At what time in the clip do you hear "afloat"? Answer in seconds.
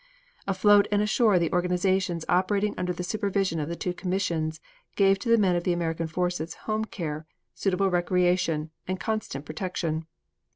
0.47-0.87